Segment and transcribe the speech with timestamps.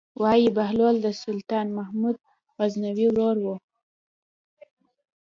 [0.21, 2.15] وايي بهلول د سلطان محمود
[2.57, 3.47] غزنوي ورور و.